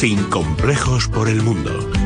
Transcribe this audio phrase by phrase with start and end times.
[0.00, 1.99] Sin complejos por el mundo.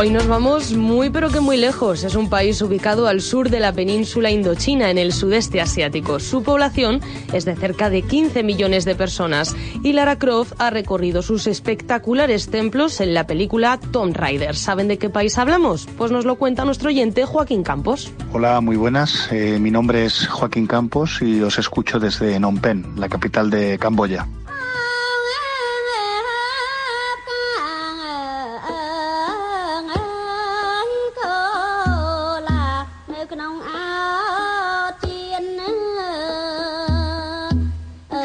[0.00, 2.04] Hoy nos vamos muy pero que muy lejos.
[2.04, 6.20] Es un país ubicado al sur de la península indochina, en el sudeste asiático.
[6.20, 7.02] Su población
[7.34, 12.48] es de cerca de 15 millones de personas y Lara Croft ha recorrido sus espectaculares
[12.48, 14.56] templos en la película Tomb Raider.
[14.56, 15.86] ¿Saben de qué país hablamos?
[15.98, 18.10] Pues nos lo cuenta nuestro oyente Joaquín Campos.
[18.32, 19.28] Hola, muy buenas.
[19.30, 23.76] Eh, mi nombre es Joaquín Campos y os escucho desde Phnom Penh, la capital de
[23.78, 24.26] Camboya.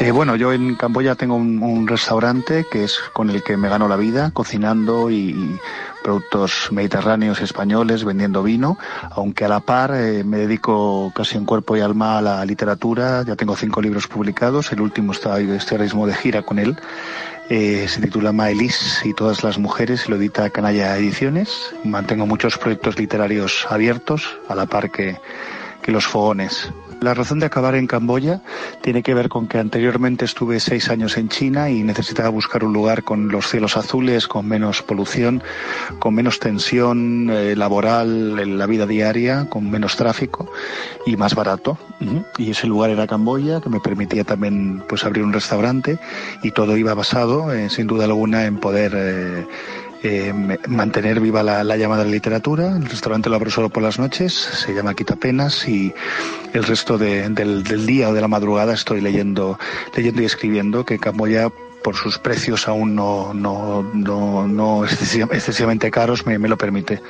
[0.06, 3.88] Eh, bueno, yo en Camboya tengo un, restaurante que es con el que me gano
[3.88, 5.58] la vida, cocinando y,
[6.00, 8.78] productos mediterráneos españoles, vendiendo vino,
[9.10, 13.24] aunque a la par eh, me dedico casi en cuerpo y alma a la literatura.
[13.26, 16.76] Ya tengo cinco libros publicados, el último está este mismo de gira con él.
[17.50, 21.74] Eh, se titula Maelis y todas las mujeres lo edita Canalla Ediciones.
[21.82, 25.18] Mantengo muchos proyectos literarios abiertos, a la par que
[25.86, 26.70] los fogones.
[27.00, 28.40] La razón de acabar en Camboya
[28.80, 32.72] tiene que ver con que anteriormente estuve seis años en China y necesitaba buscar un
[32.72, 35.42] lugar con los cielos azules, con menos polución,
[35.98, 40.50] con menos tensión eh, laboral en la vida diaria, con menos tráfico
[41.04, 41.78] y más barato.
[42.38, 45.98] Y ese lugar era Camboya, que me permitía también pues abrir un restaurante
[46.42, 49.46] y todo iba basado, eh, sin duda alguna, en poder eh,
[50.06, 50.32] eh,
[50.68, 52.76] mantener viva la, llamada de la literatura.
[52.76, 55.92] El restaurante lo abro solo por las noches, se llama Quitapenas y
[56.52, 57.34] el resto del,
[57.86, 59.58] día o de la madrugada estoy leyendo,
[59.96, 61.50] leyendo y escribiendo que Camboya
[61.82, 67.00] por sus precios aún no, no, no, no excesivamente caros me lo permite.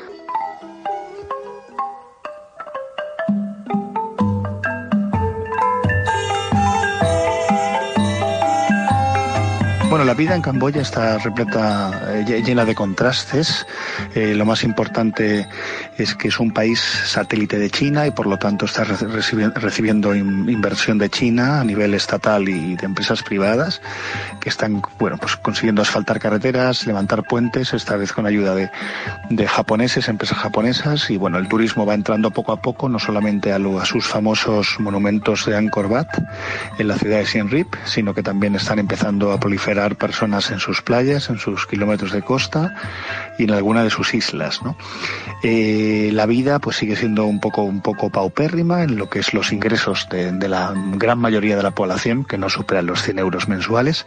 [9.97, 13.67] Bueno, la vida en Camboya está repleta, eh, llena de contrastes.
[14.15, 15.49] Eh, lo más importante
[15.97, 20.99] es que es un país satélite de China y por lo tanto está recibiendo inversión
[20.99, 23.81] de China a nivel estatal y de empresas privadas
[24.39, 28.71] que están, bueno, pues consiguiendo asfaltar carreteras, levantar puentes, esta vez con ayuda de,
[29.31, 33.51] de japoneses, empresas japonesas y bueno, el turismo va entrando poco a poco, no solamente
[33.51, 36.09] a, a sus famosos monumentos de Angkor Wat
[36.79, 40.59] en la ciudad de Siem Reap, sino que también están empezando a proliferar personas en
[40.59, 42.75] sus playas, en sus kilómetros de costa
[43.39, 44.61] y en alguna de sus islas.
[45.45, 49.33] Eh, la vida pues sigue siendo un poco, un poco paupérrima en lo que es
[49.33, 53.49] los ingresos de, la gran mayoría de la población, que no superan los 100 euros
[53.49, 54.07] mensuales.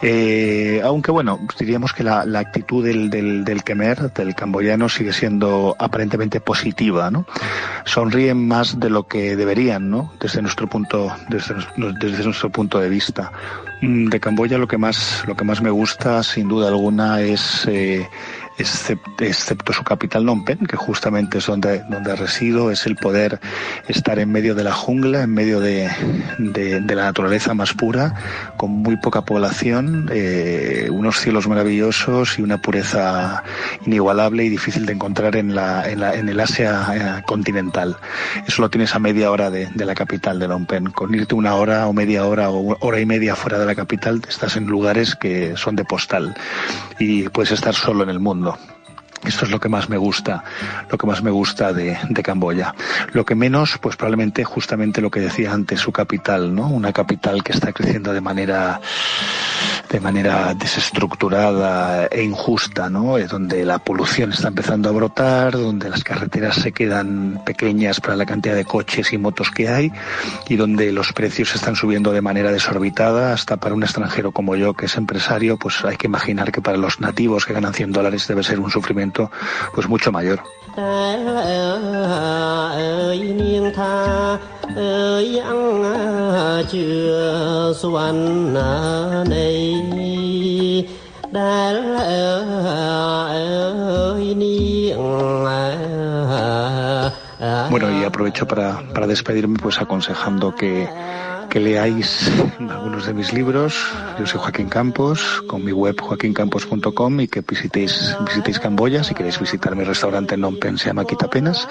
[0.00, 5.76] Eh, aunque bueno, diríamos que la, actitud del, del, del Khmer, del camboyano, sigue siendo
[5.78, 7.10] aparentemente positiva.
[7.84, 10.12] Sonríen más de lo que deberían, ¿no?
[10.20, 11.54] desde nuestro punto, desde,
[12.00, 13.32] desde nuestro punto de vista.
[13.82, 17.66] Mm, de Camboya lo que más, lo que más me gusta, sin duda alguna, es
[17.66, 18.08] eh,
[18.62, 23.40] excepto, su capital Phnom Penh, que justamente es donde, donde resido, es el poder
[23.88, 25.90] estar en medio de la jungla, en medio de,
[26.38, 28.14] de, la naturaleza más pura,
[28.56, 33.42] con muy poca población, eh, unos cielos maravillosos y una pureza
[33.86, 37.96] inigualable y difícil de encontrar en, la, en, la, en el Asia eh, continental.
[38.46, 40.92] Eso lo tienes a media hora de, de la capital de Phnom Penh.
[40.92, 44.22] Con irte una hora o media hora o hora y media fuera de la capital,
[44.28, 46.34] estás en lugares que son de postal
[46.98, 48.51] y puedes estar solo en el mundo.
[49.24, 50.42] Esto es lo que más me gusta,
[50.90, 52.74] lo que más me gusta de, de, Camboya.
[53.12, 56.68] Lo que menos, pues probablemente justamente lo que decía antes, su capital, ¿no?
[56.68, 58.80] Una capital que está creciendo de manera
[59.92, 63.18] de manera desestructurada e injusta, ¿no?
[63.18, 68.24] Donde la polución está empezando a brotar, donde las carreteras se quedan pequeñas para la
[68.24, 69.92] cantidad de coches y motos que hay
[70.48, 74.72] y donde los precios están subiendo de manera desorbitada, hasta para un extranjero como yo
[74.72, 78.26] que es empresario, pues hay que imaginar que para los nativos que ganan 100 dólares
[78.26, 79.30] debe ser un sufrimiento
[79.74, 80.42] pues mucho mayor.
[80.78, 81.04] តែ
[82.78, 83.96] អើយនាងថា
[84.80, 86.86] អើយអង្គជឿ
[87.80, 88.72] សវណ្ណា
[89.32, 89.50] នៃ
[91.38, 91.76] ដែល
[92.10, 94.60] អើយនា
[94.98, 95.02] ង
[97.44, 100.86] អើ Bueno, y aprovecho para, para despedirme pues aconsejando que
[101.52, 102.32] que leáis
[102.70, 103.76] algunos de mis libros.
[104.18, 109.04] Yo soy Joaquín Campos, con mi web joaquincampos.com y que visitéis, visitéis Camboya.
[109.04, 111.68] Si queréis visitar mi restaurante en Phnom Penh, se llama Quitapenas.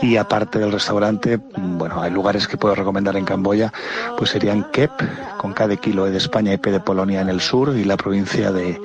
[0.00, 3.70] Y aparte del restaurante, bueno, hay lugares que puedo recomendar en Camboya,
[4.16, 4.92] pues serían Kep,
[5.36, 7.84] con K de kilo e de España y P de Polonia en el sur, y
[7.84, 8.80] la provincia de,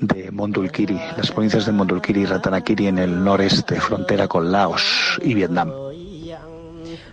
[0.00, 5.34] de Mondulkiri, las provincias de Mondulkiri y Ratanakiri en el noreste, frontera con Laos y
[5.34, 5.70] Vietnam.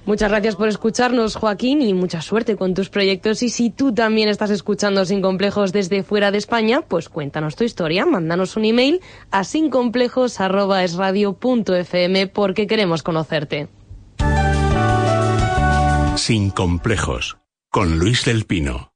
[0.05, 3.43] Muchas gracias por escucharnos, Joaquín, y mucha suerte con tus proyectos.
[3.43, 7.63] Y si tú también estás escuchando Sin Complejos desde fuera de España, pues cuéntanos tu
[7.63, 13.67] historia, mándanos un email a sincomplejos.esradio.fm porque queremos conocerte.
[16.15, 17.37] Sin Complejos,
[17.69, 18.89] con Luis del Pino.